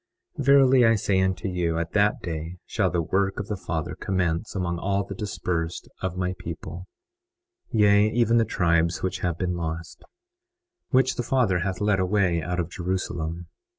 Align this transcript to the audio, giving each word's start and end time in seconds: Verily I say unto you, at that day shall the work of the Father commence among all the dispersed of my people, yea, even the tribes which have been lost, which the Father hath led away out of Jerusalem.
Verily 0.37 0.83
I 0.83 0.95
say 0.95 1.21
unto 1.21 1.47
you, 1.47 1.77
at 1.77 1.91
that 1.91 2.23
day 2.23 2.57
shall 2.65 2.89
the 2.89 3.03
work 3.03 3.39
of 3.39 3.45
the 3.49 3.55
Father 3.55 3.93
commence 3.93 4.55
among 4.55 4.79
all 4.79 5.03
the 5.03 5.13
dispersed 5.13 5.87
of 6.01 6.17
my 6.17 6.33
people, 6.39 6.87
yea, 7.69 8.09
even 8.09 8.37
the 8.37 8.43
tribes 8.45 9.03
which 9.03 9.19
have 9.19 9.37
been 9.37 9.53
lost, 9.55 10.01
which 10.89 11.17
the 11.17 11.21
Father 11.21 11.59
hath 11.59 11.79
led 11.81 11.99
away 11.99 12.41
out 12.41 12.59
of 12.59 12.67
Jerusalem. 12.71 13.45